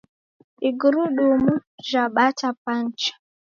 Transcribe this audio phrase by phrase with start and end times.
[0.69, 1.53] Igurudumu
[1.89, 3.13] jhapata pancha